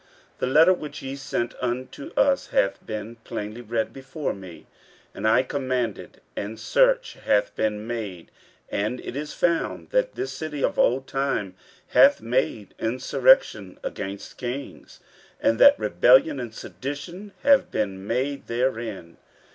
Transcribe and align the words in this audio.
15:004:018 0.39 0.39
The 0.39 0.47
letter 0.47 0.73
which 0.73 1.01
ye 1.03 1.15
sent 1.15 1.53
unto 1.61 2.11
us 2.17 2.47
hath 2.47 2.83
been 2.83 3.17
plainly 3.17 3.61
read 3.61 3.93
before 3.93 4.33
me. 4.33 4.61
15:004:019 5.09 5.09
And 5.13 5.27
I 5.27 5.43
commanded, 5.43 6.21
and 6.35 6.59
search 6.59 7.13
hath 7.23 7.55
been 7.55 7.85
made, 7.85 8.31
and 8.71 8.99
it 9.01 9.15
is 9.15 9.33
found 9.33 9.91
that 9.91 10.15
this 10.15 10.31
city 10.33 10.63
of 10.63 10.79
old 10.79 11.05
time 11.05 11.53
hath 11.89 12.19
made 12.19 12.73
insurrection 12.79 13.77
against 13.83 14.37
kings, 14.37 15.01
and 15.39 15.59
that 15.59 15.77
rebellion 15.77 16.39
and 16.39 16.51
sedition 16.51 17.33
have 17.43 17.69
been 17.69 18.07
made 18.07 18.47
therein. 18.47 19.17